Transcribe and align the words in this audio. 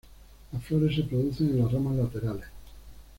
Las 0.51 0.63
flores 0.63 0.95
se 0.95 1.03
producen 1.03 1.49
en 1.51 1.59
las 1.59 1.71
ramas 1.71 1.95
laterales. 1.95 2.47